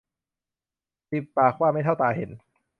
[1.11, 2.29] สิบปากว่าไม่เท่าตาเห็น